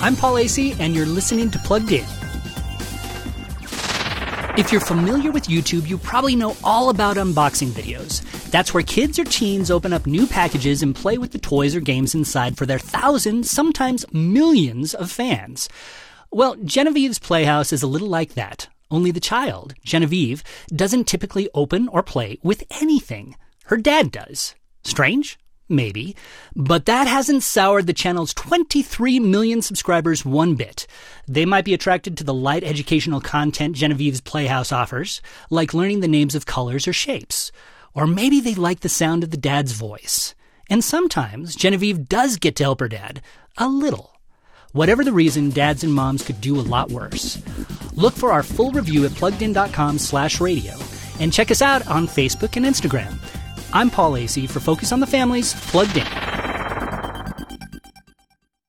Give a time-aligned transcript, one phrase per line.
[0.00, 2.04] I'm Paul Asay, and you're listening to Plugged In.
[4.56, 8.22] If you're familiar with YouTube, you probably know all about unboxing videos.
[8.52, 11.80] That's where kids or teens open up new packages and play with the toys or
[11.80, 15.68] games inside for their thousands, sometimes millions of fans.
[16.30, 18.68] Well, Genevieve's Playhouse is a little like that.
[18.92, 23.34] Only the child, Genevieve, doesn't typically open or play with anything.
[23.64, 24.54] Her dad does.
[24.84, 25.38] Strange?
[25.68, 26.16] Maybe.
[26.56, 30.86] But that hasn't soured the channel's 23 million subscribers one bit.
[31.26, 36.08] They might be attracted to the light educational content Genevieve's Playhouse offers, like learning the
[36.08, 37.52] names of colors or shapes.
[37.92, 40.34] Or maybe they like the sound of the dad's voice.
[40.70, 43.22] And sometimes Genevieve does get to help her dad.
[43.58, 44.18] A little.
[44.72, 47.42] Whatever the reason, dads and moms could do a lot worse.
[47.94, 50.74] Look for our full review at pluggedin.com slash radio
[51.20, 53.18] and check us out on Facebook and Instagram.
[53.72, 56.27] I'm Paul Asay for Focus on the Family's, Plugged In.